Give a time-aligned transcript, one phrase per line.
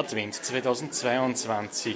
[0.00, 1.94] Advent 2022.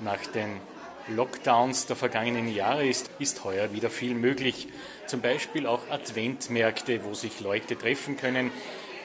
[0.00, 0.60] Nach den
[1.08, 4.68] Lockdowns der vergangenen Jahre ist, ist heuer wieder viel möglich.
[5.06, 8.50] Zum Beispiel auch Adventmärkte, wo sich Leute treffen können,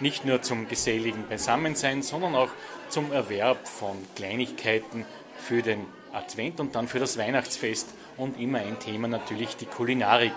[0.02, 2.50] nicht nur zum geselligen Beisammensein, sondern auch
[2.90, 5.06] zum Erwerb von Kleinigkeiten
[5.38, 7.88] für den Advent und dann für das Weihnachtsfest.
[8.17, 10.36] Und immer ein Thema natürlich die Kulinarik.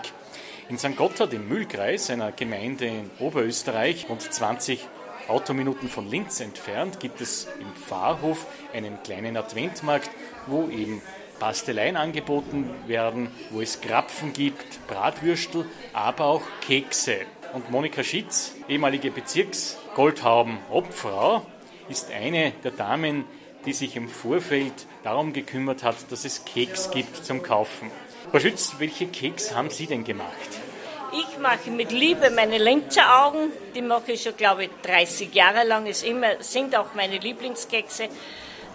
[0.69, 0.95] In St.
[0.95, 4.87] Gotthard im Mühlkreis, einer Gemeinde in Oberösterreich, rund 20
[5.29, 10.09] Autominuten von Linz entfernt, gibt es im Pfarrhof einen kleinen Adventmarkt,
[10.47, 11.03] wo eben
[11.39, 17.17] Pasteleien angeboten werden, wo es Krapfen gibt, Bratwürstel, aber auch Kekse.
[17.53, 21.45] Und Monika Schitz, ehemalige Bezirks-Goldhauben-Obfrau,
[21.87, 23.23] ist eine der Damen,
[23.65, 27.89] die sich im Vorfeld darum gekümmert hat, dass es Keks gibt zum Kaufen.
[28.31, 30.68] Frau Schütz, welche Keks haben Sie denn gemacht?
[31.11, 33.51] Ich mache mit Liebe meine Linzer Augen.
[33.73, 35.87] Die mache ich schon, glaube ich, 30 Jahre lang.
[35.87, 38.09] Ist immer, sind auch meine Lieblingskekse.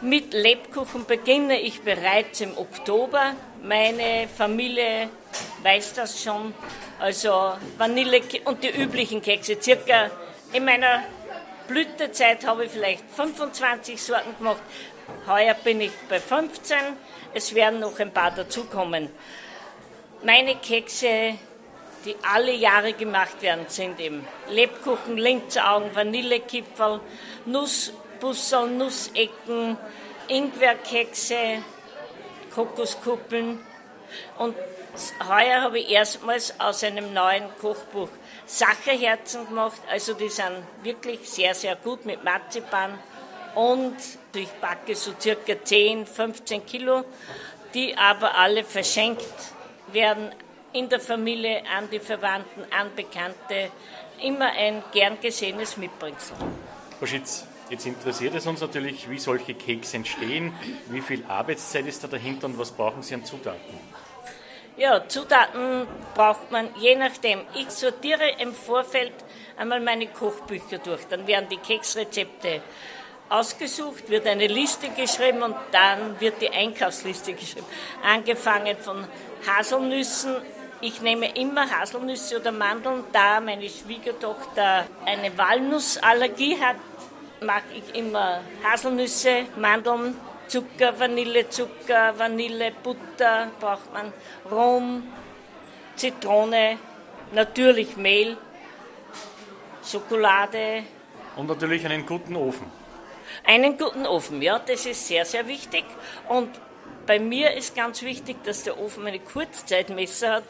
[0.00, 3.34] Mit Lebkuchen beginne ich bereits im Oktober.
[3.62, 5.10] Meine Familie
[5.62, 6.52] weiß das schon.
[6.98, 9.56] Also Vanille und die üblichen Kekse.
[9.62, 10.10] Circa
[10.52, 11.04] in meiner
[11.68, 14.62] Blütezeit habe ich vielleicht 25 Sorten gemacht.
[15.28, 16.78] Heuer bin ich bei 15.
[17.32, 19.08] Es werden noch ein paar dazukommen.
[20.24, 21.34] Meine Kekse,
[22.04, 27.00] die alle Jahre gemacht werden, sind eben Lebkuchen, Linzaugen, Vanillekipferl,
[27.46, 29.76] Nussbussel, Nussecken,
[30.28, 31.64] Ingwerkekse,
[32.54, 33.60] Kokoskuppeln.
[34.38, 34.54] Und
[35.28, 38.08] heuer habe ich erstmals aus einem neuen Kochbuch
[38.46, 39.80] Sacherherzen gemacht.
[39.90, 42.98] Also die sind wirklich sehr, sehr gut mit Marzipan.
[43.54, 43.96] Und
[44.34, 47.04] ich backe so circa 10, 15 Kilo,
[47.72, 49.24] die aber alle verschenkt
[49.92, 50.32] werden
[50.74, 53.70] in der Familie, an die Verwandten, an Bekannte.
[54.20, 56.36] Immer ein gern gesehenes Mitbringsel.
[56.98, 60.52] Frau Schitz, jetzt interessiert es uns natürlich, wie solche Keks entstehen,
[60.88, 63.78] wie viel Arbeitszeit ist da dahinter und was brauchen Sie an Zutaten?
[64.76, 67.42] Ja, Zutaten braucht man je nachdem.
[67.54, 69.12] Ich sortiere im Vorfeld
[69.56, 71.06] einmal meine Kochbücher durch.
[71.08, 72.60] Dann werden die Keksrezepte
[73.28, 77.66] ausgesucht, wird eine Liste geschrieben und dann wird die Einkaufsliste geschrieben.
[78.02, 79.06] Angefangen von
[79.46, 80.36] Haselnüssen.
[80.86, 86.76] Ich nehme immer Haselnüsse oder Mandeln, da meine Schwiegertochter eine Walnussallergie hat,
[87.40, 90.14] mache ich immer Haselnüsse, Mandeln,
[90.46, 94.12] Zucker, Vanillezucker, Vanille, Butter braucht man,
[94.52, 95.04] Rum,
[95.96, 96.76] Zitrone,
[97.32, 98.36] natürlich Mehl,
[99.90, 100.82] Schokolade.
[101.34, 102.70] Und natürlich einen guten Ofen.
[103.42, 105.86] Einen guten Ofen, ja, das ist sehr, sehr wichtig.
[106.28, 106.50] Und
[107.06, 110.44] bei mir ist ganz wichtig, dass der Ofen eine Kurzzeitmesser hat,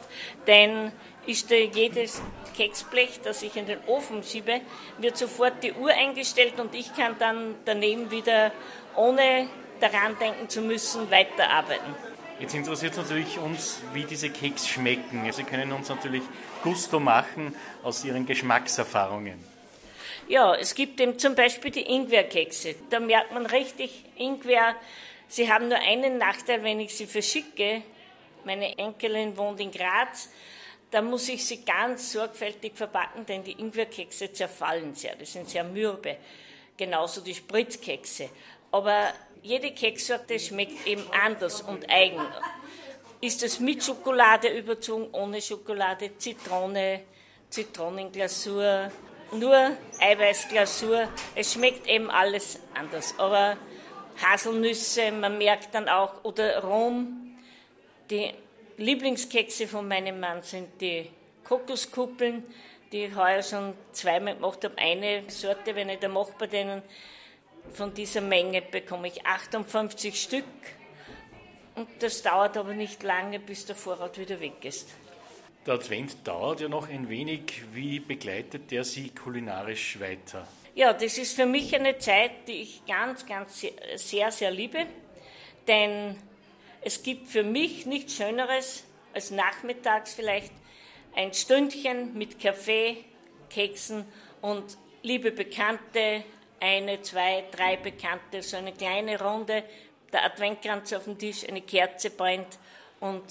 [0.47, 0.93] denn
[1.27, 2.21] ist jedes
[2.57, 4.61] Keksblech, das ich in den Ofen schiebe,
[4.99, 8.53] wird sofort die Uhr eingestellt und ich kann dann daneben wieder
[8.97, 9.49] ohne
[9.81, 11.95] daran denken zu müssen, weiterarbeiten.
[12.41, 15.31] Jetzt interessiert natürlich uns, wie diese Keks schmecken.
[15.33, 16.23] Sie können uns natürlich
[16.63, 19.39] Gusto machen aus Ihren Geschmackserfahrungen.
[20.27, 22.75] Ja, es gibt eben zum Beispiel die Ingwerkekse.
[22.91, 24.75] Da merkt man richtig, Ingwer,
[25.29, 27.83] sie haben nur einen Nachteil, wenn ich sie verschicke.
[28.45, 30.31] Meine Enkelin wohnt in Graz.
[30.91, 35.17] Da muss ich sie ganz sorgfältig verpacken, denn die Ingwerkekse zerfallen sehr.
[35.17, 36.17] Die sind sehr mürbe.
[36.77, 38.31] Genauso die Spritzkekse.
[38.71, 39.13] Aber
[39.43, 42.21] jede Kekssorte schmeckt eben anders und eigen.
[43.21, 47.03] Ist es mit Schokolade überzogen, ohne Schokolade, Zitrone,
[47.51, 48.91] Zitronenglasur,
[49.33, 51.09] nur Eiweißglasur.
[51.35, 53.15] Es schmeckt eben alles anders.
[53.19, 53.57] Aber
[54.23, 57.37] Haselnüsse, man merkt dann auch, oder Rom.
[58.11, 58.33] Die
[58.77, 61.11] Lieblingskekse von meinem Mann sind die
[61.45, 62.45] Kokoskuppeln,
[62.93, 64.79] die ich heuer schon zweimal gemacht habe.
[64.79, 66.83] Eine Sorte, wenn ich da mache bei denen,
[67.73, 70.45] von dieser Menge bekomme ich 58 Stück.
[71.75, 74.91] Und das dauert aber nicht lange, bis der Vorrat wieder weg ist.
[75.67, 77.63] Der Advent dauert ja noch ein wenig.
[77.73, 80.47] Wie begleitet der Sie kulinarisch weiter?
[80.77, 83.65] Ja, das ist für mich eine Zeit, die ich ganz, ganz
[83.95, 84.87] sehr, sehr liebe.
[85.69, 86.17] Denn
[86.83, 88.83] es gibt für mich nichts Schöneres
[89.13, 90.53] als nachmittags vielleicht
[91.15, 93.05] ein Stündchen mit Kaffee,
[93.51, 94.05] Keksen
[94.41, 96.25] und liebe Bekannte,
[96.59, 99.63] eine, zwei, drei Bekannte, so eine kleine Runde,
[100.13, 102.59] der Adventkranz auf dem Tisch, eine Kerze brennt
[102.99, 103.23] und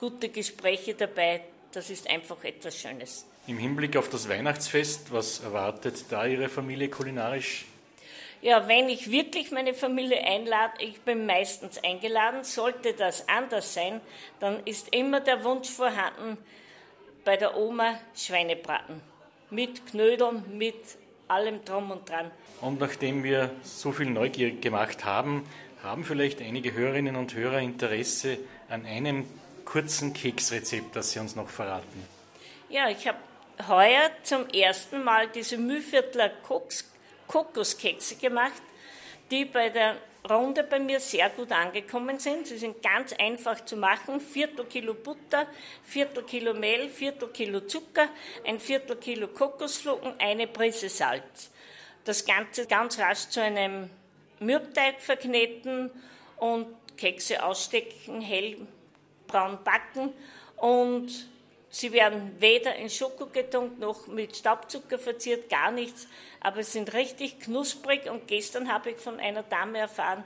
[0.00, 1.42] gute Gespräche dabei.
[1.72, 3.26] Das ist einfach etwas Schönes.
[3.46, 7.66] Im Hinblick auf das Weihnachtsfest, was erwartet da Ihre Familie kulinarisch?
[8.40, 14.00] Ja, wenn ich wirklich meine Familie einlade, ich bin meistens eingeladen, sollte das anders sein,
[14.38, 16.38] dann ist immer der Wunsch vorhanden,
[17.24, 19.00] bei der Oma Schweinebraten.
[19.50, 20.76] Mit Knödeln, mit
[21.26, 22.30] allem drum und dran.
[22.60, 25.44] Und nachdem wir so viel Neugier gemacht haben,
[25.82, 28.38] haben vielleicht einige Hörerinnen und Hörer Interesse
[28.68, 29.26] an einem
[29.68, 32.02] kurzen Keksrezept, das Sie uns noch verraten.
[32.70, 33.18] Ja, ich habe
[33.68, 36.30] heuer zum ersten Mal diese Mühviertler
[37.26, 38.62] Kokoskekse gemacht,
[39.30, 39.96] die bei der
[40.28, 42.46] Runde bei mir sehr gut angekommen sind.
[42.46, 44.20] Sie sind ganz einfach zu machen.
[44.20, 45.46] Viertel Kilo Butter,
[45.84, 48.08] Viertel Kilo Mehl, Viertel Kilo Zucker,
[48.46, 51.50] ein Viertel Kilo Kokosflocken, eine Prise Salz.
[52.04, 53.90] Das Ganze ganz rasch zu einem
[54.40, 55.90] Mürbteig verkneten
[56.38, 58.22] und Kekse ausstecken,
[59.28, 60.12] hellbraun backen
[60.56, 61.28] und
[61.70, 66.08] Sie werden weder in Schoko getunkt noch mit Staubzucker verziert, gar nichts,
[66.40, 68.10] aber sind richtig knusprig.
[68.10, 70.24] Und gestern habe ich von einer Dame erfahren,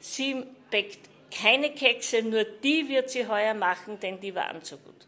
[0.00, 0.98] sie bäckt
[1.30, 5.06] keine Kekse, nur die wird sie heuer machen, denn die waren so gut.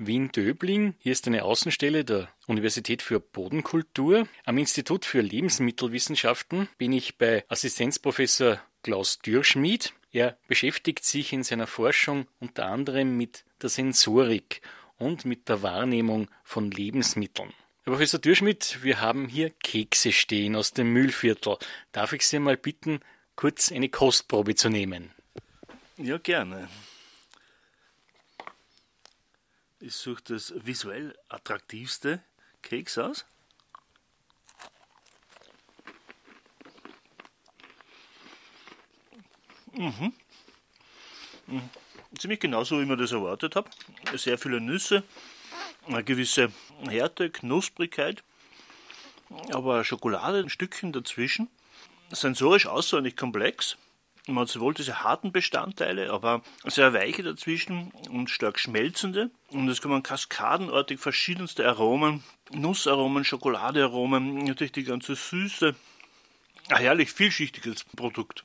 [0.00, 0.94] Wien-Döbling.
[0.98, 4.26] Hier ist eine Außenstelle der Universität für Bodenkultur.
[4.44, 9.92] Am Institut für Lebensmittelwissenschaften bin ich bei Assistenzprofessor Klaus Dürschmied.
[10.10, 14.62] Er beschäftigt sich in seiner Forschung unter anderem mit der Sensorik
[14.98, 17.52] und mit der Wahrnehmung von Lebensmitteln.
[17.84, 21.58] Herr Professor Dürschmidt, wir haben hier Kekse stehen aus dem Mühlviertel.
[21.92, 23.00] Darf ich Sie mal bitten,
[23.36, 25.10] kurz eine Kostprobe zu nehmen?
[25.96, 26.68] Ja, gerne.
[29.80, 32.22] Ich suche das visuell attraktivste
[32.60, 33.24] Keks aus.
[39.72, 40.12] Mhm.
[41.46, 41.70] mhm.
[42.18, 43.70] Ziemlich genauso, wie man das erwartet habe.
[44.16, 45.02] Sehr viele Nüsse,
[45.86, 46.52] eine gewisse
[46.86, 48.22] Härte, Knusprigkeit,
[49.52, 51.48] aber Schokolade, ein Stückchen dazwischen.
[52.10, 53.78] Sensorisch außerordentlich komplex.
[54.30, 59.30] Man hat sowohl diese harten Bestandteile, aber sehr weiche dazwischen und stark schmelzende.
[59.48, 62.22] Und es kommen kaskadenartig verschiedenste Aromen,
[62.52, 65.74] Nussaromen, Schokoladearomen, natürlich die ganze Süße.
[66.68, 68.44] Ein herrlich vielschichtiges Produkt.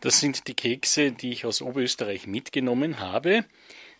[0.00, 3.44] Das sind die Kekse, die ich aus Oberösterreich mitgenommen habe.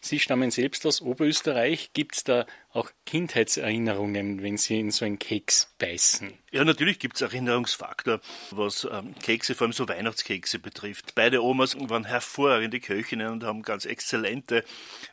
[0.04, 1.92] Sie stammen selbst aus Oberösterreich.
[1.92, 6.32] Gibt es da auch Kindheitserinnerungen, wenn Sie in so einen Keks beißen?
[6.50, 8.20] Ja, natürlich gibt es Erinnerungsfaktor,
[8.50, 11.14] was ähm, Kekse, vor allem so Weihnachtskekse betrifft.
[11.14, 14.64] Beide Omas waren hervorragende Köchinnen und haben ganz exzellente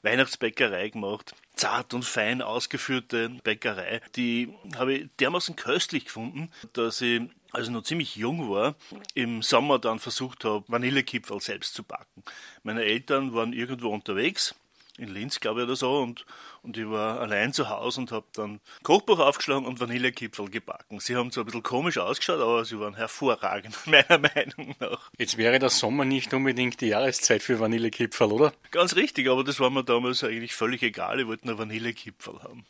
[0.02, 1.36] Weihnachtsbäckerei gemacht.
[1.54, 4.02] Zart und fein ausgeführte Bäckerei.
[4.16, 8.76] Die habe ich dermaßen köstlich gefunden, dass ich als ich noch ziemlich jung war,
[9.16, 12.24] im Sommer dann versucht habe, Vanillekipferl selbst zu backen.
[12.62, 14.54] Meine Eltern waren irgendwo unterwegs
[15.00, 16.00] in Linz, glaube ich, oder so.
[16.00, 16.26] Und,
[16.62, 21.00] und ich war allein zu Hause und habe dann Kochbuch aufgeschlagen und Vanillekipferl gebacken.
[21.00, 25.10] Sie haben zwar ein bisschen komisch ausgeschaut, aber sie waren hervorragend, meiner Meinung nach.
[25.18, 28.54] Jetzt wäre der Sommer nicht unbedingt die Jahreszeit für Vanillekipferl, oder?
[28.72, 31.20] Ganz richtig, aber das war mir damals eigentlich völlig egal.
[31.20, 32.66] Ich wollte nur Vanillekipferl haben.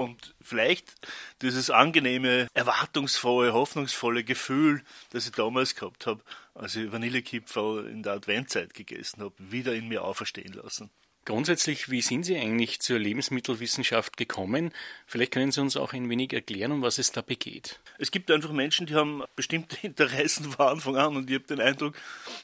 [0.00, 0.94] Und vielleicht
[1.42, 6.22] dieses angenehme, erwartungsvolle, hoffnungsvolle Gefühl, das ich damals gehabt habe,
[6.54, 10.90] als ich Vanillekipferl in der Adventzeit gegessen habe, wieder in mir auferstehen lassen.
[11.26, 14.72] Grundsätzlich, wie sind Sie eigentlich zur Lebensmittelwissenschaft gekommen?
[15.06, 17.78] Vielleicht können Sie uns auch ein wenig erklären, um was es dabei geht.
[17.98, 21.60] Es gibt einfach Menschen, die haben bestimmte Interessen von Anfang an und ich habe den
[21.60, 21.94] Eindruck,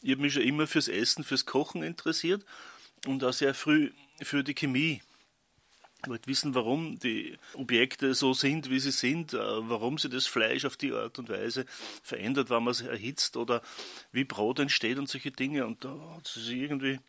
[0.03, 2.45] ich habe mich schon immer fürs Essen, fürs Kochen interessiert
[3.07, 3.93] und auch sehr früh
[4.23, 5.01] für die Chemie.
[6.03, 10.27] Ich wollte wissen, warum die Objekte so sind, wie sie sind, äh, warum sie das
[10.27, 11.65] Fleisch auf die Art und Weise
[12.03, 13.63] verändert, wann man es erhitzt oder
[14.13, 15.67] wie Brot entsteht und solche Dinge.
[15.67, 17.01] Und da hat es sich irgendwie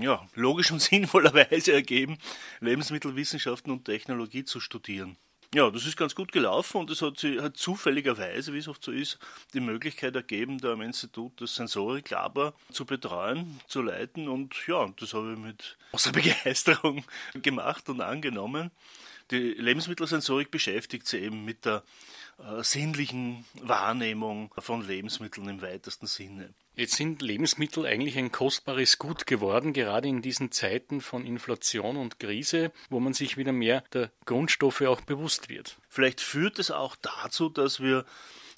[0.00, 2.18] ja, logisch und sinnvollerweise ergeben,
[2.60, 5.16] Lebensmittelwissenschaften und Technologie zu studieren.
[5.54, 8.92] Ja, das ist ganz gut gelaufen und es hat, hat zufälligerweise, wie es oft so
[8.92, 9.18] ist,
[9.54, 15.14] die Möglichkeit ergeben, da am Institut das Sensorik-Labor zu betreuen, zu leiten und ja, das
[15.14, 17.02] habe ich mit großer Begeisterung
[17.32, 18.70] gemacht und angenommen.
[19.30, 21.82] Die Lebensmittelsensorik beschäftigt sich eben mit der
[22.38, 26.52] äh, sinnlichen Wahrnehmung von Lebensmitteln im weitesten Sinne.
[26.78, 32.20] Jetzt sind Lebensmittel eigentlich ein kostbares Gut geworden, gerade in diesen Zeiten von Inflation und
[32.20, 35.76] Krise, wo man sich wieder mehr der Grundstoffe auch bewusst wird.
[35.88, 38.04] Vielleicht führt es auch dazu, dass wir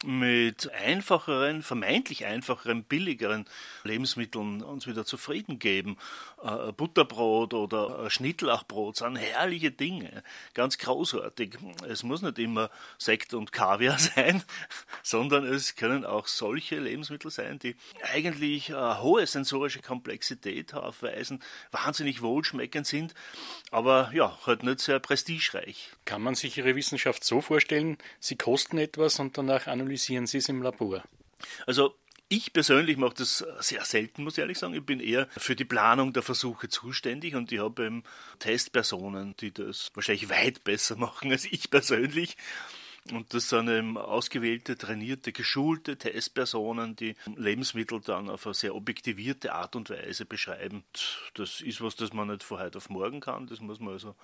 [0.05, 3.45] mit einfacheren, vermeintlich einfacheren, billigeren
[3.85, 5.99] Lebensmitteln uns wieder zufrieden geben.
[6.43, 10.23] Äh, Butterbrot oder Schnittlauchbrot sind herrliche Dinge,
[10.55, 11.59] ganz großartig.
[11.87, 14.43] Es muss nicht immer Sekt und Kaviar sein,
[15.03, 17.77] sondern es können auch solche Lebensmittel sein, die
[18.15, 21.43] eigentlich hohe sensorische Komplexität aufweisen,
[21.73, 23.15] wahnsinnig wohlschmeckend sind,
[23.71, 25.91] aber ja, halt nicht sehr prestigereich.
[26.05, 30.49] Kann man sich Ihre Wissenschaft so vorstellen, Sie kosten etwas und danach analysieren Sie es
[30.49, 31.03] im Labor?
[31.67, 31.95] Also
[32.29, 34.75] ich persönlich mache das sehr selten, muss ich ehrlich sagen.
[34.75, 38.03] Ich bin eher für die Planung der Versuche zuständig und ich habe
[38.39, 42.37] Testpersonen, die das wahrscheinlich weit besser machen als ich persönlich.
[43.13, 49.55] Und das sind eben ausgewählte, trainierte, geschulte Testpersonen, die Lebensmittel dann auf eine sehr objektivierte
[49.55, 50.85] Art und Weise beschreiben.
[51.35, 53.47] Das ist was, das man nicht von heute auf morgen kann.
[53.47, 54.15] Das muss man also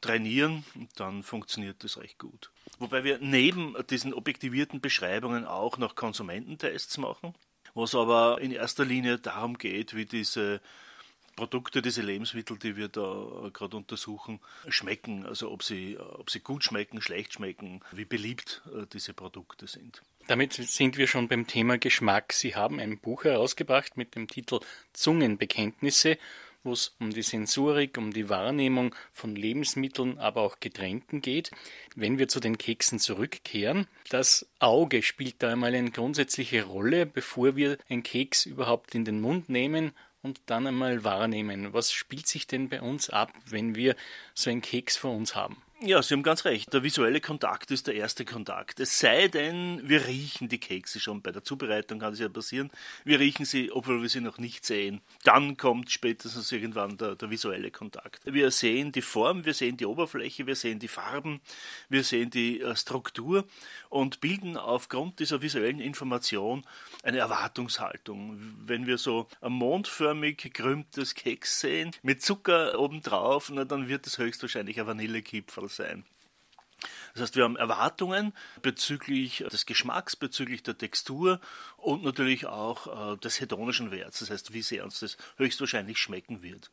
[0.00, 2.50] trainieren und dann funktioniert das recht gut.
[2.78, 7.34] Wobei wir neben diesen objektivierten Beschreibungen auch noch Konsumententests machen,
[7.74, 10.60] was aber in erster Linie darum geht, wie diese
[11.36, 15.26] Produkte, diese Lebensmittel, die wir da gerade untersuchen, schmecken.
[15.26, 20.02] Also ob sie, ob sie gut schmecken, schlecht schmecken, wie beliebt äh, diese Produkte sind.
[20.26, 22.32] Damit sind wir schon beim Thema Geschmack.
[22.32, 24.58] Sie haben ein Buch herausgebracht mit dem Titel
[24.92, 26.18] Zungenbekenntnisse,
[26.64, 31.52] wo es um die Sensorik, um die Wahrnehmung von Lebensmitteln, aber auch Getränken geht.
[31.94, 37.54] Wenn wir zu den Keksen zurückkehren, das Auge spielt da einmal eine grundsätzliche Rolle, bevor
[37.54, 39.92] wir einen Keks überhaupt in den Mund nehmen
[40.26, 41.72] und dann einmal wahrnehmen.
[41.72, 43.94] Was spielt sich denn bei uns ab, wenn wir
[44.34, 45.62] so einen Keks vor uns haben?
[45.82, 46.72] Ja, Sie haben ganz recht.
[46.72, 48.80] Der visuelle Kontakt ist der erste Kontakt.
[48.80, 51.20] Es sei denn, wir riechen die Kekse schon.
[51.20, 52.70] Bei der Zubereitung kann es ja passieren.
[53.04, 55.02] Wir riechen sie, obwohl wir sie noch nicht sehen.
[55.24, 58.22] Dann kommt spätestens irgendwann der, der visuelle Kontakt.
[58.24, 61.42] Wir sehen die Form, wir sehen die Oberfläche, wir sehen die Farben,
[61.90, 63.44] wir sehen die äh, Struktur
[63.90, 66.64] und bilden aufgrund dieser visuellen Information
[67.02, 68.40] eine Erwartungshaltung.
[68.64, 74.16] Wenn wir so ein mondförmig gekrümmtes Keks sehen, mit Zucker obendrauf, na, dann wird es
[74.16, 76.04] höchstwahrscheinlich ein Vanillekipferl sein.
[77.14, 81.40] Das heißt, wir haben Erwartungen bezüglich des Geschmacks, bezüglich der Textur
[81.78, 86.42] und natürlich auch äh, des hedonischen Werts, das heißt, wie sehr uns das höchstwahrscheinlich schmecken
[86.42, 86.70] wird.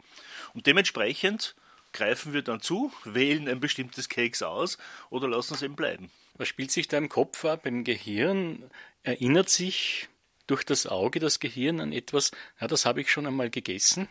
[0.54, 1.56] Und dementsprechend
[1.94, 4.78] greifen wir dann zu, wählen ein bestimmtes Keks aus
[5.10, 6.12] oder lassen es eben bleiben.
[6.36, 8.70] Was spielt sich da im Kopf ab, im Gehirn?
[9.04, 10.10] Erinnert sich
[10.48, 14.10] durch das Auge das Gehirn an etwas, ja, das habe ich schon einmal gegessen?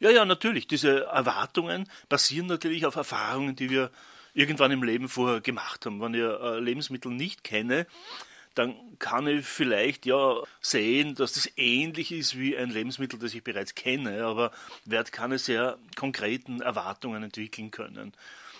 [0.00, 0.66] Ja, ja, natürlich.
[0.66, 3.90] Diese Erwartungen basieren natürlich auf Erfahrungen, die wir
[4.32, 6.00] irgendwann im Leben vorher gemacht haben.
[6.00, 7.86] Wenn ich äh, Lebensmittel nicht kenne,
[8.54, 13.44] dann kann ich vielleicht ja sehen, dass das ähnlich ist wie ein Lebensmittel, das ich
[13.44, 14.52] bereits kenne, aber
[14.86, 18.12] werde keine sehr konkreten Erwartungen entwickeln können.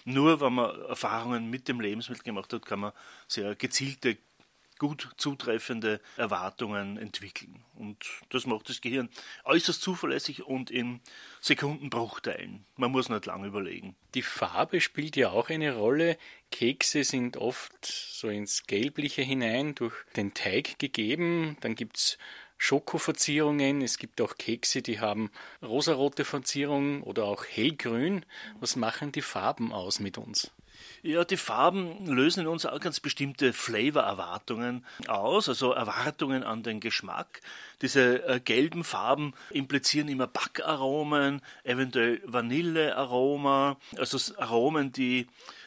[0.04, 2.92] Nur wenn man Erfahrungen mit dem Lebensmittel gemacht hat, kann man
[3.28, 4.18] sehr gezielte
[4.80, 7.62] gut zutreffende Erwartungen entwickeln.
[7.76, 9.10] Und das macht das Gehirn
[9.44, 11.00] äußerst zuverlässig und in
[11.40, 12.64] Sekundenbruchteilen.
[12.76, 13.94] Man muss nicht lange überlegen.
[14.14, 16.16] Die Farbe spielt ja auch eine Rolle.
[16.50, 21.58] Kekse sind oft so ins Gelbliche hinein durch den Teig gegeben.
[21.60, 22.18] Dann gibt es
[22.56, 23.82] Schokoverzierungen.
[23.82, 25.30] Es gibt auch Kekse, die haben
[25.62, 28.24] rosarote Verzierungen oder auch hellgrün.
[28.60, 30.50] Was machen die Farben aus mit uns?
[31.02, 36.78] Ja, die Farben lösen in uns auch ganz bestimmte Flavor-Erwartungen aus, also Erwartungen an den
[36.78, 37.40] Geschmack.
[37.80, 45.26] Diese äh, gelben Farben implizieren immer Backaromen, eventuell Vanillearoma, also Aromen, die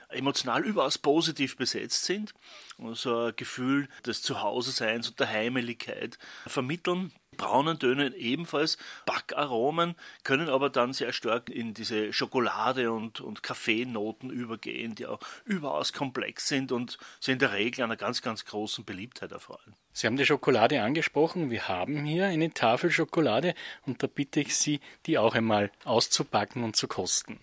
[0.09, 2.35] emotional überaus positiv besetzt sind
[2.77, 10.49] und so ein Gefühl des Zuhause-Seins und der Heimeligkeit vermitteln braunen Tönen ebenfalls Backaromen, können
[10.49, 16.47] aber dann sehr stark in diese Schokolade und, und Kaffeenoten übergehen, die auch überaus komplex
[16.47, 19.75] sind und sie in der Regel einer ganz, ganz großen Beliebtheit erfreuen.
[19.91, 21.51] Sie haben die Schokolade angesprochen.
[21.51, 23.53] Wir haben hier eine Tafel Schokolade
[23.85, 27.39] und da bitte ich Sie, die auch einmal auszupacken und zu kosten.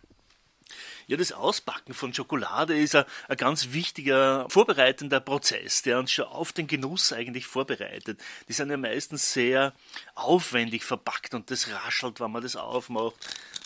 [1.07, 6.27] Ja, das Ausbacken von Schokolade ist ein, ein, ganz wichtiger vorbereitender Prozess, der uns schon
[6.27, 8.21] auf den Genuss eigentlich vorbereitet.
[8.49, 9.73] Die sind ja meistens sehr
[10.15, 13.15] aufwendig verpackt und das raschelt, wenn man das aufmacht.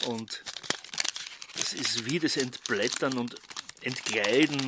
[0.06, 0.42] Und
[1.56, 3.36] es ist wie das Entblättern und
[3.82, 4.60] Entkleiden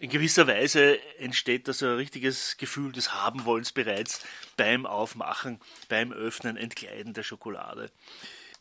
[0.00, 4.24] in gewisser Weise entsteht das ein richtiges Gefühl des Habenwollens bereits
[4.56, 7.90] beim Aufmachen, beim Öffnen, Entkleiden der Schokolade.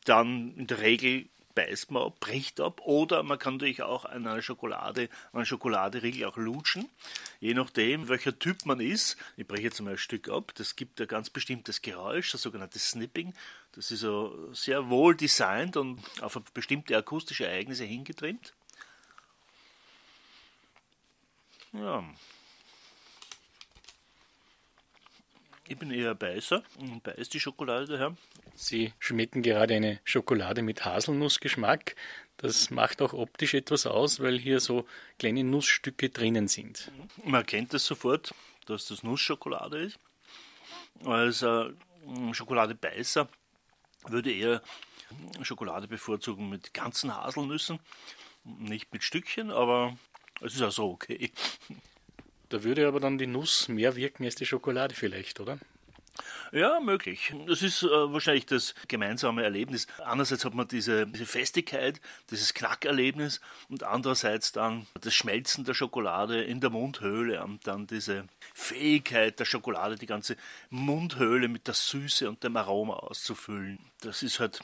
[0.06, 4.28] Dann in der Regel beißt man ab, bricht ab oder man kann natürlich auch an
[4.28, 6.88] einer Schokolade, an einer Schokoladeriegel auch lutschen,
[7.40, 9.18] je nachdem, welcher Typ man ist.
[9.38, 12.78] Ich breche jetzt mal ein Stück ab, das gibt ein ganz bestimmtes Geräusch, das sogenannte
[12.78, 13.34] Snipping.
[13.72, 18.54] Das ist so sehr wohl designt und auf bestimmte akustische Ereignisse hingetrimmt.
[21.74, 22.04] Ja.
[25.70, 28.16] Ich bin eher Beißer und beiß die Schokolade daher.
[28.56, 31.96] Sie schmecken gerade eine Schokolade mit Haselnussgeschmack.
[32.38, 34.86] Das macht auch optisch etwas aus, weil hier so
[35.20, 36.92] kleine Nussstücke drinnen sind.
[37.24, 38.34] Man erkennt es das sofort,
[38.66, 40.00] dass das Nussschokolade ist.
[41.04, 41.66] Als äh,
[42.32, 43.28] Schokoladebeißer
[44.08, 44.62] würde eher
[45.42, 47.80] Schokolade bevorzugen mit ganzen Haselnüssen,
[48.44, 49.98] nicht mit Stückchen, aber
[50.42, 51.32] es ist also okay.
[52.50, 55.60] Da würde aber dann die Nuss mehr wirken als die Schokolade vielleicht, oder?
[56.51, 57.34] Ja, möglich.
[57.46, 59.86] Das ist äh, wahrscheinlich das gemeinsame Erlebnis.
[60.04, 62.00] Einerseits hat man diese, diese Festigkeit,
[62.32, 68.25] dieses Knackerlebnis und andererseits dann das Schmelzen der Schokolade in der Mundhöhle und dann diese
[68.54, 70.38] Fähigkeit der Schokolade, die ganze
[70.70, 73.80] Mundhöhle mit der Süße und dem Aroma auszufüllen.
[74.01, 74.62] Das ist halt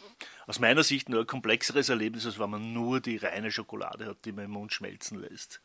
[0.47, 4.25] aus meiner Sicht nur ein komplexeres Erlebnis, als wenn man nur die reine Schokolade hat,
[4.25, 5.61] die man im Mund schmelzen lässt.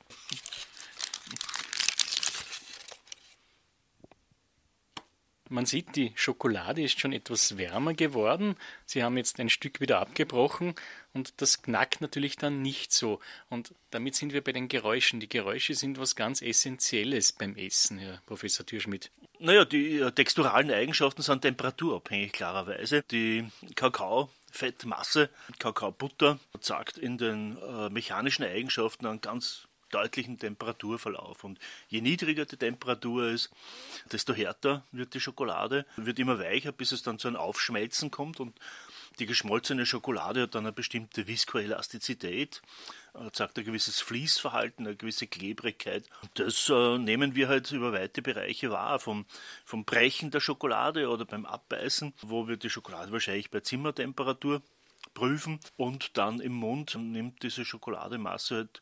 [5.51, 8.57] Man sieht, die Schokolade ist schon etwas wärmer geworden.
[8.87, 10.75] Sie haben jetzt ein Stück wieder abgebrochen
[11.15, 13.21] und das knackt natürlich dann nicht so.
[13.49, 15.21] Und damit sind wir bei den Geräuschen.
[15.21, 19.11] Die Geräusche sind was ganz Essentielles beim Essen, Herr Professor Türschmidt.
[19.39, 23.05] Naja, die äh, texturalen Eigenschaften sind temperaturabhängig, klarerweise.
[23.11, 31.45] Die Kakaofettmasse, Kakaobutter, zeigt in den äh, mechanischen Eigenschaften einen ganz deutlichen Temperaturverlauf.
[31.45, 33.51] Und je niedriger die Temperatur ist,
[34.13, 38.41] desto härter wird die Schokolade, wird immer weicher, bis es dann zu einem Aufschmelzen kommt
[38.41, 38.59] und
[39.19, 42.63] die geschmolzene Schokolade hat dann eine bestimmte Viskoelastizität,
[43.15, 46.09] äh, zeigt ein gewisses Fließverhalten, eine gewisse Klebrigkeit.
[46.35, 49.27] Das äh, nehmen wir halt über weite Bereiche wahr, vom,
[49.65, 54.63] vom Brechen der Schokolade oder beim Abbeißen, wo wir die Schokolade wahrscheinlich bei Zimmertemperatur
[55.15, 58.81] prüfen und dann im Mund nimmt diese Schokolademasse halt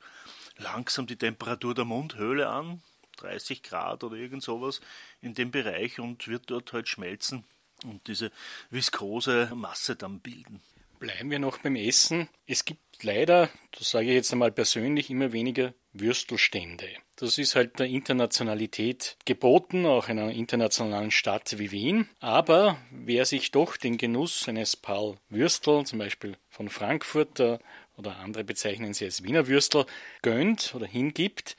[0.56, 2.82] langsam die Temperatur der Mundhöhle an,
[3.18, 4.80] 30 Grad oder irgend sowas
[5.20, 7.44] in dem Bereich und wird dort halt schmelzen
[7.84, 8.30] und diese
[8.70, 10.60] viskose Masse dann bilden.
[10.98, 12.28] Bleiben wir noch beim Essen.
[12.46, 16.88] Es gibt leider, das sage ich jetzt einmal persönlich, immer weniger Würstelstände.
[17.16, 22.08] Das ist halt der Internationalität geboten, auch in einer internationalen Stadt wie Wien.
[22.20, 27.60] Aber wer sich doch den Genuss eines Paul Würstel, zum Beispiel von Frankfurt
[27.96, 29.86] oder andere bezeichnen sie als Wiener Würstel,
[30.22, 31.56] gönnt oder hingibt,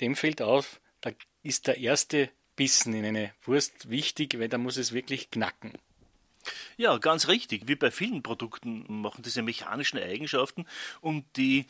[0.00, 1.10] dem fällt auf, da
[1.42, 5.72] ist der erste Bissen in eine Wurst wichtig, weil da muss es wirklich knacken.
[6.76, 7.68] Ja, ganz richtig.
[7.68, 10.66] Wie bei vielen Produkten machen diese mechanischen Eigenschaften
[11.00, 11.66] und die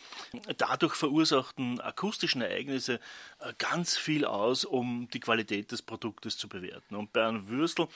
[0.57, 3.01] dadurch verursachten akustischen Ereignisse
[3.41, 6.95] äh, ganz viel aus, um die Qualität des Produktes zu bewerten.
[6.95, 7.89] Und bei einem Würstel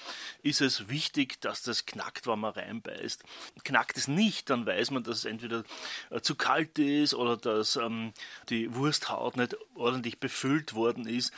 [0.43, 3.23] ist es wichtig, dass das knackt, wenn man reinbeißt.
[3.63, 5.65] Knackt es nicht, dann weiß man, dass es entweder
[6.11, 8.13] äh, zu kalt ist oder dass ähm,
[8.49, 11.33] die Wursthaut nicht ordentlich befüllt worden ist,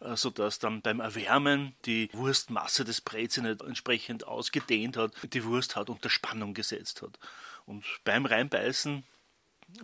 [0.00, 5.44] äh, sodass dann beim Erwärmen die Wurstmasse des Brezi nicht entsprechend ausgedehnt gedehnt hat, die
[5.44, 7.18] Wurst hat unter Spannung gesetzt hat.
[7.66, 9.04] Und beim Reinbeißen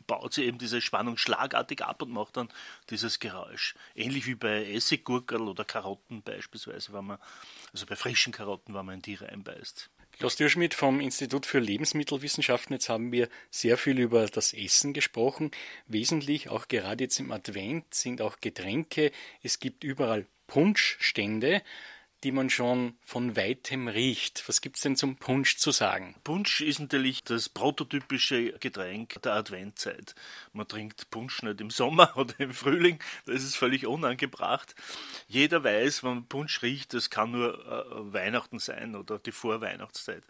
[0.06, 2.48] baut sie eben diese Spannung schlagartig ab und macht dann
[2.90, 3.76] dieses Geräusch.
[3.94, 7.18] Ähnlich wie bei Essiggurkel oder Karotten beispielsweise, wenn man,
[7.72, 9.90] also bei frischen Karotten, wenn man in die reinbeißt.
[10.18, 12.72] Klaus Dürschmidt vom Institut für Lebensmittelwissenschaften.
[12.72, 15.50] Jetzt haben wir sehr viel über das Essen gesprochen.
[15.86, 19.12] Wesentlich, auch gerade jetzt im Advent, sind auch Getränke.
[19.42, 21.62] Es gibt überall Punschstände
[22.24, 24.48] die man schon von weitem riecht.
[24.48, 26.14] Was gibt es denn zum Punsch zu sagen?
[26.24, 30.14] Punsch ist natürlich das prototypische Getränk der Adventzeit.
[30.52, 34.74] Man trinkt Punsch nicht im Sommer oder im Frühling, da ist es völlig unangebracht.
[35.28, 40.22] Jeder weiß, wenn man Punsch riecht, das kann nur äh, Weihnachten sein oder die Vorweihnachtszeit.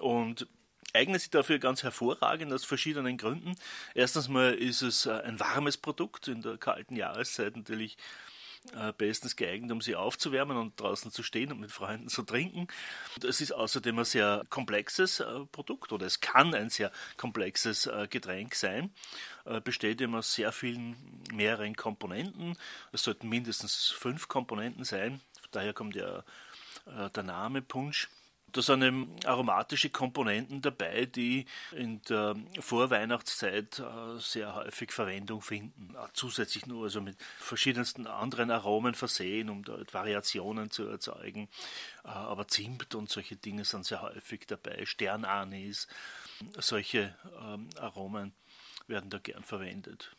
[0.00, 0.46] Und
[0.94, 3.54] eignet sich dafür ganz hervorragend aus verschiedenen Gründen.
[3.94, 7.96] Erstens mal ist es äh, ein warmes Produkt in der kalten Jahreszeit natürlich
[8.74, 12.68] äh, bestens geeignet, um sie aufzuwärmen und draußen zu stehen und mit Freunden zu trinken.
[13.26, 18.06] Es ist außerdem ein sehr komplexes äh, Produkt oder es kann ein sehr komplexes äh,
[18.08, 18.90] Getränk sein.
[19.64, 20.94] Besteht immer aus sehr vielen
[21.32, 22.54] mehreren Komponenten.
[22.92, 25.22] Es sollten mindestens fünf Komponenten sein.
[25.52, 26.22] Daher kommt ja
[26.84, 28.08] der Name Punsch.
[28.52, 35.94] Da sind aromatische Komponenten dabei, die in der Vorweihnachtszeit äh, sehr häufig Verwendung finden.
[36.14, 41.48] Zusätzlich nur also mit verschiedensten anderen Aromen versehen, um dort Variationen zu erzeugen.
[42.04, 44.86] Äh, aber Zimt und solche Dinge sind sehr häufig dabei.
[44.86, 45.86] Sternanis,
[46.58, 48.32] solche ähm, Aromen
[48.86, 50.16] werden da gern verwendet.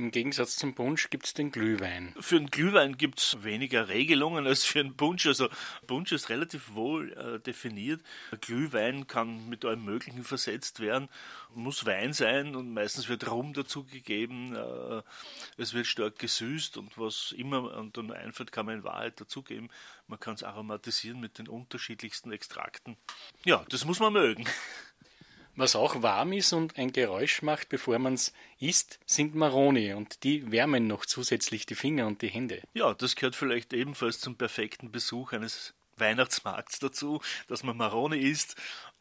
[0.00, 2.14] Im Gegensatz zum Punsch gibt es den Glühwein.
[2.18, 5.26] Für den Glühwein gibt es weniger Regelungen als für den Punsch.
[5.26, 5.50] Also
[5.86, 8.00] Punsch ist relativ wohl äh, definiert.
[8.40, 11.10] Glühwein kann mit allem Möglichen versetzt werden,
[11.54, 14.56] muss Wein sein und meistens wird Rum dazugegeben.
[14.56, 15.02] Äh,
[15.58, 19.68] es wird stark gesüßt und was immer und dann einfällt, kann man in Wahrheit dazugeben.
[20.06, 22.96] Man kann es aromatisieren mit den unterschiedlichsten Extrakten.
[23.44, 24.46] Ja, das muss man mögen.
[25.60, 30.24] Was auch warm ist und ein Geräusch macht, bevor man es isst, sind Maroni und
[30.24, 32.62] die wärmen noch zusätzlich die Finger und die Hände.
[32.72, 38.56] Ja, das gehört vielleicht ebenfalls zum perfekten Besuch eines Weihnachtsmarkts dazu, dass man Maroni isst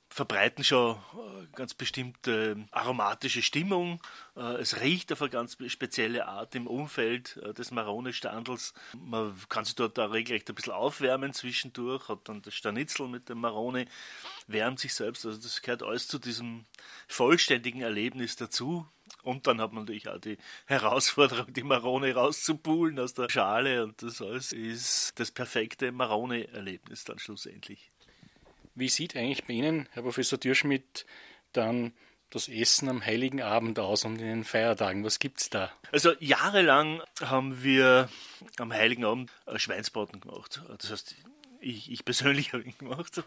[0.10, 4.02] verbreiten schon äh, ganz bestimmte aromatische Stimmung.
[4.36, 8.74] Äh, es riecht auf eine ganz spezielle Art im Umfeld äh, des Marone-Standels.
[8.98, 13.30] Man kann sich dort auch regelrecht ein bisschen aufwärmen zwischendurch, hat dann das Stanitzel mit
[13.30, 13.86] dem Marone,
[14.48, 15.26] wärmt sich selbst.
[15.26, 16.66] Also das gehört alles zu diesem
[17.08, 18.88] vollständigen Erlebnis dazu.
[19.24, 23.84] Und dann hat man natürlich auch die Herausforderung, die Marone rauszupulen aus der Schale.
[23.84, 27.92] Und das alles ist das perfekte Marone-Erlebnis dann schlussendlich.
[28.80, 31.06] Wie sieht eigentlich bei Ihnen, Herr Professor Dürschmidt,
[31.52, 31.92] dann
[32.30, 35.04] das Essen am Heiligen Abend aus und in den Feiertagen?
[35.04, 35.70] Was gibt es da?
[35.92, 38.08] Also jahrelang haben wir
[38.58, 40.62] am Heiligen Abend Schweinsbraten gemacht.
[40.78, 41.16] Das heißt,
[41.60, 43.22] ich, ich persönlich habe ihn gemacht.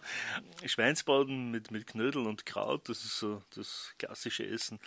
[0.64, 4.80] Schweinsbraten mit, mit Knödel und Kraut, das ist so das klassische Essen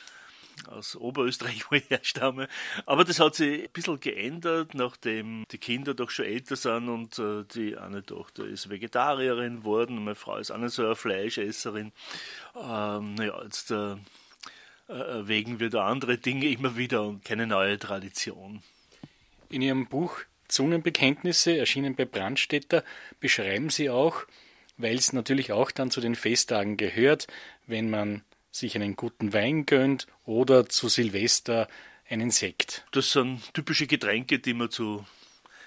[0.68, 2.48] aus Oberösterreich, wo ich herstamme.
[2.86, 7.20] Aber das hat sich ein bisschen geändert, nachdem die Kinder doch schon älter sind und
[7.20, 11.92] äh, die eine Tochter ist Vegetarierin geworden, meine Frau ist auch nicht so eine Fleischesserin.
[12.56, 13.94] Ähm, naja, jetzt äh,
[14.88, 18.64] äh, wägen wir da andere Dinge immer wieder und keine neue Tradition.
[19.50, 22.84] In Ihrem Buch Zungenbekenntnisse, erschienen bei Brandstätter,
[23.20, 24.26] beschreiben Sie auch,
[24.78, 27.28] weil es natürlich auch dann zu den Festtagen gehört,
[27.66, 28.24] wenn man
[28.56, 31.68] sich einen guten Wein gönnt oder zu Silvester
[32.08, 32.86] einen Sekt.
[32.92, 35.06] Das sind typische Getränke, die man zu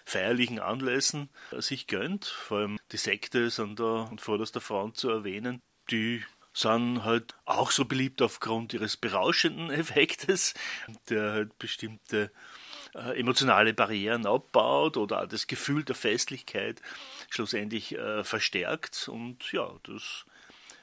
[0.05, 2.24] feierlichen Anlässen sich gönnt.
[2.24, 5.61] Vor allem die Sekte sind da an vorderster Front zu erwähnen.
[5.90, 6.24] Die
[6.55, 10.55] sind halt auch so beliebt aufgrund ihres berauschenden Effektes,
[11.11, 12.33] der halt bestimmte
[12.94, 16.81] äh, emotionale Barrieren abbaut oder auch das Gefühl der Festlichkeit
[17.29, 19.09] schlussendlich äh, verstärkt.
[19.09, 20.24] Und ja, das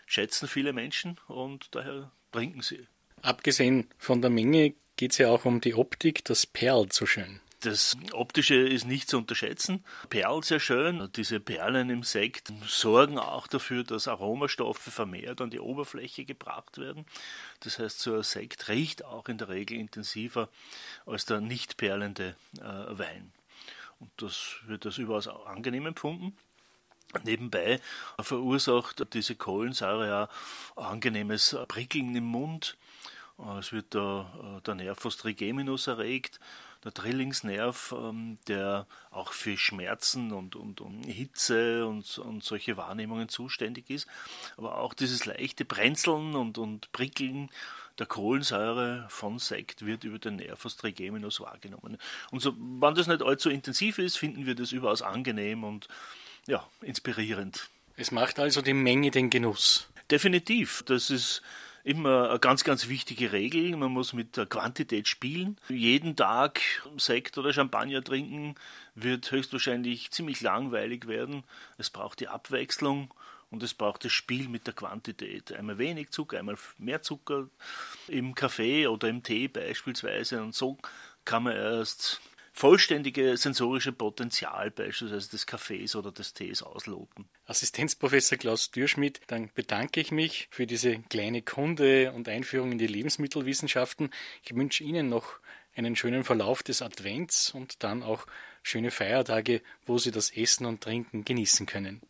[0.06, 2.88] schätzen viele Menschen und daher trinken sie.
[3.22, 7.40] Abgesehen von der Menge geht es ja auch um die Optik, das perlt so schön.
[7.62, 9.84] Das Optische ist nicht zu unterschätzen.
[10.10, 11.10] Perlt sehr schön.
[11.16, 17.08] Diese Perlen im Sekt sorgen auch dafür, dass Aromastoffe vermehrt an die Oberfläche gebracht werden.
[17.62, 20.50] Das heißt, so ein Sekt riecht auch in der Regel intensiver
[21.08, 23.32] als der nicht perlende äh, Wein.
[24.00, 26.38] Und das wird als überaus angenehm empfunden.
[27.24, 27.80] Nebenbei
[28.20, 30.30] verursacht diese Kohlensäure ja
[30.76, 32.78] angenehmes Prickeln im Mund.
[33.60, 36.40] Es wird der, der Nervus trigeminus erregt,
[36.86, 43.28] der Drillingsnerv, ähm, der auch für Schmerzen und, und, und Hitze und, und solche Wahrnehmungen
[43.28, 44.08] zuständig ist.
[44.56, 47.50] Aber auch dieses leichte Brenzeln und, und Prickeln
[47.98, 51.98] der Kohlensäure von Sekt wird über den Nervus trigeminus wahrgenommen.
[52.30, 55.88] Und so, wenn das nicht allzu intensiv ist, finden wir das überaus angenehm und
[56.48, 57.70] ja, inspirierend.
[57.98, 59.90] Es macht also die Menge den Genuss.
[60.12, 60.84] Definitiv.
[60.86, 61.42] Das ist
[61.84, 63.76] immer eine ganz, ganz wichtige Regel.
[63.78, 65.58] Man muss mit der Quantität spielen.
[65.70, 66.62] Jeden Tag
[66.98, 68.56] Sekt oder Champagner trinken
[68.96, 71.44] wird höchstwahrscheinlich ziemlich langweilig werden.
[71.78, 73.14] Es braucht die Abwechslung
[73.50, 75.54] und es braucht das Spiel mit der Quantität.
[75.54, 77.48] Einmal wenig Zucker, einmal mehr Zucker
[78.08, 80.42] im Kaffee oder im Tee beispielsweise.
[80.42, 80.78] Und so
[81.24, 82.20] kann man erst
[82.56, 87.28] vollständige sensorische Potenzial beispielsweise des Kaffees oder des Tees ausloten.
[87.48, 92.88] Assistenzprofessor Klaus Dürschmidt, dann bedanke ich mich für diese kleine Kunde und Einführung in die
[92.88, 94.10] Lebensmittelwissenschaften.
[94.42, 95.40] Ich wünsche Ihnen noch
[95.76, 98.26] einen schönen Verlauf des Advents und dann auch
[98.64, 102.02] schöne Feiertage, wo Sie das Essen und Trinken genießen können.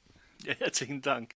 [0.43, 1.31] Ja, herzlichen Dank.